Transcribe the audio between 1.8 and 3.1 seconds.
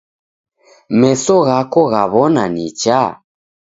ghaw'ona nicha?